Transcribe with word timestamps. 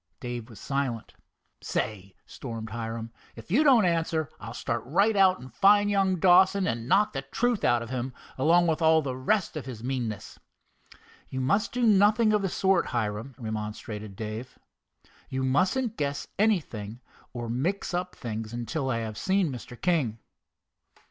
Dave 0.19 0.49
was 0.49 0.59
silent. 0.59 1.13
"Say," 1.61 2.15
stormed 2.25 2.71
Hiram, 2.71 3.11
"if 3.35 3.51
you 3.51 3.63
don't 3.63 3.85
answer, 3.85 4.31
I'll 4.39 4.55
start 4.55 4.81
right 4.83 5.15
out 5.15 5.39
and 5.39 5.53
find 5.53 5.91
young 5.91 6.15
Dawson, 6.15 6.65
and 6.65 6.89
knock 6.89 7.13
the 7.13 7.21
truth 7.21 7.63
out 7.63 7.83
of 7.83 7.91
him, 7.91 8.11
along 8.35 8.65
with 8.65 8.81
all 8.81 9.03
the 9.03 9.15
rest 9.15 9.55
of 9.55 9.67
his 9.67 9.83
meanness." 9.83 10.39
"You 11.29 11.39
must 11.39 11.71
do 11.71 11.83
nothing 11.85 12.33
of 12.33 12.41
the 12.41 12.49
sort, 12.49 12.87
Hiram," 12.87 13.35
remonstrated 13.37 14.15
Dave. 14.15 14.57
"You 15.29 15.43
mustn't 15.43 15.97
guess 15.97 16.27
anything, 16.39 16.99
or 17.31 17.47
mix 17.47 17.93
up 17.93 18.15
things, 18.15 18.53
until 18.53 18.89
I 18.89 18.97
have 19.01 19.19
seen 19.19 19.51
Mr. 19.51 19.79
King." 19.79 20.17